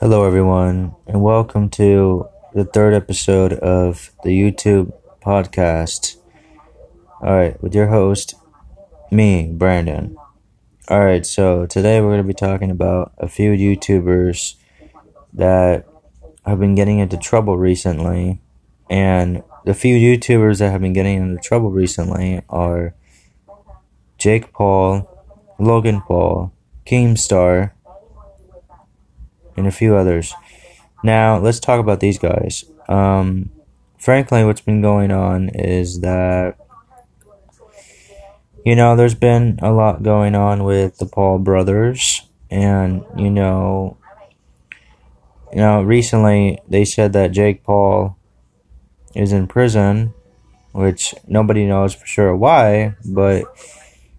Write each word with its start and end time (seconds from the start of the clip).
Hello, 0.00 0.24
everyone, 0.24 0.94
and 1.06 1.20
welcome 1.20 1.68
to 1.70 2.26
the 2.54 2.64
third 2.64 2.94
episode 2.94 3.52
of 3.52 4.10
the 4.24 4.30
YouTube 4.30 4.92
podcast. 5.20 6.16
All 7.20 7.36
right, 7.36 7.62
with 7.62 7.74
your 7.74 7.88
host, 7.88 8.34
me, 9.10 9.52
Brandon. 9.52 10.16
All 10.88 11.04
right, 11.04 11.24
so 11.26 11.66
today 11.66 12.00
we're 12.00 12.08
going 12.08 12.22
to 12.22 12.26
be 12.26 12.34
talking 12.34 12.70
about 12.70 13.12
a 13.18 13.28
few 13.28 13.52
YouTubers 13.52 14.54
that 15.34 15.86
have 16.46 16.58
been 16.58 16.74
getting 16.74 16.98
into 16.98 17.16
trouble 17.16 17.58
recently, 17.58 18.40
and 18.88 19.42
the 19.64 19.74
few 19.74 19.96
YouTubers 19.96 20.58
that 20.58 20.72
have 20.72 20.80
been 20.80 20.94
getting 20.94 21.18
into 21.18 21.42
trouble 21.42 21.70
recently 21.70 22.42
are 22.48 22.94
Jake 24.18 24.52
Paul, 24.52 25.08
Logan 25.58 26.00
Paul, 26.00 26.52
Keemstar, 26.86 27.72
and 29.60 29.68
a 29.68 29.72
few 29.72 29.94
others. 29.94 30.34
Now, 31.04 31.38
let's 31.38 31.60
talk 31.60 31.78
about 31.78 32.00
these 32.00 32.18
guys. 32.18 32.64
Um, 32.88 33.50
frankly, 33.98 34.44
what's 34.44 34.60
been 34.60 34.82
going 34.82 35.12
on 35.12 35.50
is 35.50 36.00
that, 36.00 36.58
you 38.64 38.74
know, 38.74 38.96
there's 38.96 39.14
been 39.14 39.58
a 39.62 39.70
lot 39.72 40.02
going 40.02 40.34
on 40.34 40.64
with 40.64 40.98
the 40.98 41.06
Paul 41.06 41.38
brothers, 41.38 42.22
and, 42.50 43.04
you 43.16 43.30
know, 43.30 43.96
you 45.52 45.58
know, 45.58 45.82
recently 45.82 46.58
they 46.68 46.84
said 46.84 47.12
that 47.12 47.32
Jake 47.32 47.64
Paul 47.64 48.16
is 49.14 49.32
in 49.32 49.46
prison, 49.46 50.12
which 50.72 51.14
nobody 51.26 51.66
knows 51.66 51.94
for 51.94 52.06
sure 52.06 52.36
why, 52.36 52.94
but 53.04 53.44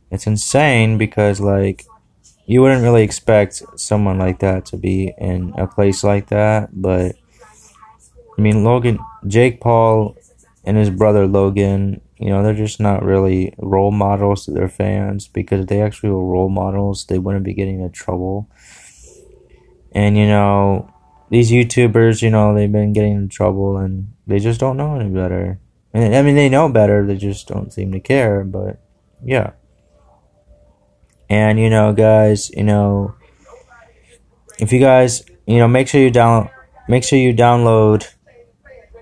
it's 0.09 0.27
insane 0.27 0.97
because, 0.97 1.39
like, 1.39 1.85
you 2.45 2.61
wouldn't 2.61 2.83
really 2.83 3.03
expect 3.03 3.63
someone 3.75 4.17
like 4.17 4.39
that 4.39 4.65
to 4.67 4.77
be 4.77 5.13
in 5.17 5.53
a 5.57 5.67
place 5.67 6.03
like 6.03 6.27
that, 6.27 6.69
but 6.73 7.15
I 8.37 8.41
mean, 8.41 8.63
Logan, 8.63 8.99
Jake 9.27 9.61
Paul, 9.61 10.17
and 10.63 10.77
his 10.77 10.89
brother 10.89 11.27
Logan, 11.27 12.01
you 12.17 12.29
know, 12.29 12.43
they're 12.43 12.53
just 12.53 12.79
not 12.79 13.03
really 13.03 13.53
role 13.57 13.91
models 13.91 14.45
to 14.45 14.51
their 14.51 14.69
fans 14.69 15.27
because 15.27 15.61
if 15.61 15.67
they 15.67 15.81
actually 15.81 16.09
were 16.09 16.25
role 16.25 16.49
models, 16.49 17.05
they 17.05 17.17
wouldn't 17.17 17.45
be 17.45 17.53
getting 17.53 17.81
in 17.81 17.91
trouble. 17.91 18.49
And, 19.91 20.17
you 20.17 20.27
know, 20.27 20.91
these 21.29 21.51
YouTubers, 21.51 22.21
you 22.21 22.29
know, 22.29 22.53
they've 22.53 22.71
been 22.71 22.93
getting 22.93 23.13
in 23.13 23.29
trouble 23.29 23.77
and 23.77 24.13
they 24.27 24.39
just 24.39 24.59
don't 24.59 24.77
know 24.77 24.95
any 24.95 25.09
better. 25.09 25.59
And, 25.93 26.15
I 26.15 26.21
mean, 26.21 26.35
they 26.35 26.49
know 26.49 26.69
better, 26.69 27.05
they 27.05 27.17
just 27.17 27.47
don't 27.47 27.73
seem 27.73 27.91
to 27.91 27.99
care, 27.99 28.43
but 28.43 28.79
yeah. 29.23 29.51
And 31.31 31.57
you 31.57 31.69
know, 31.69 31.93
guys, 31.93 32.51
you 32.51 32.65
know, 32.65 33.15
if 34.59 34.73
you 34.73 34.81
guys, 34.81 35.23
you 35.47 35.59
know, 35.59 35.67
make 35.69 35.87
sure 35.87 36.01
you 36.01 36.11
down, 36.11 36.49
make 36.89 37.05
sure 37.05 37.17
you 37.17 37.33
download 37.33 38.05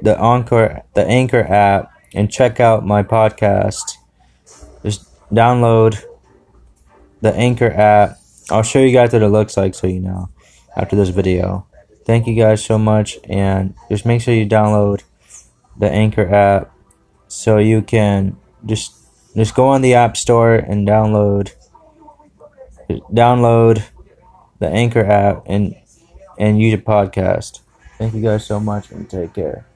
the 0.03 0.15
Encore, 0.15 0.83
the 0.93 1.03
Anchor 1.07 1.41
app, 1.41 1.91
and 2.13 2.31
check 2.31 2.59
out 2.59 2.85
my 2.85 3.01
podcast. 3.01 3.97
Just 4.83 5.09
download 5.33 6.03
the 7.21 7.33
Anchor 7.33 7.71
app. 7.71 8.19
I'll 8.51 8.61
show 8.61 8.77
you 8.77 8.93
guys 8.93 9.11
what 9.11 9.23
it 9.23 9.29
looks 9.29 9.57
like 9.57 9.73
so 9.73 9.87
you 9.87 9.99
know 9.99 10.29
after 10.77 10.95
this 10.95 11.09
video. 11.09 11.65
Thank 12.05 12.27
you 12.27 12.35
guys 12.35 12.63
so 12.63 12.77
much, 12.77 13.17
and 13.23 13.73
just 13.89 14.05
make 14.05 14.21
sure 14.21 14.35
you 14.35 14.45
download 14.45 15.01
the 15.79 15.89
Anchor 15.89 16.31
app 16.31 16.71
so 17.27 17.57
you 17.57 17.81
can 17.81 18.37
just 18.67 18.93
just 19.35 19.55
go 19.55 19.69
on 19.69 19.81
the 19.81 19.95
App 19.95 20.15
Store 20.15 20.53
and 20.53 20.87
download 20.87 21.53
download 23.11 23.83
the 24.59 24.67
Anchor 24.67 25.05
app 25.05 25.43
and 25.45 25.75
and 26.37 26.59
use 26.59 26.73
a 26.73 26.77
podcast. 26.77 27.61
Thank 27.97 28.13
you 28.13 28.21
guys 28.21 28.45
so 28.45 28.59
much 28.59 28.91
and 28.91 29.09
take 29.09 29.33
care. 29.33 29.68